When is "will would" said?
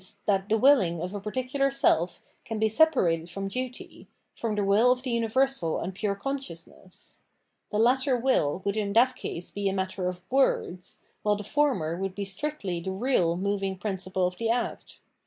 8.17-8.75